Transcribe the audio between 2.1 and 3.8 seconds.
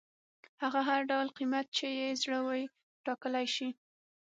زړه وي ټاکلی شي.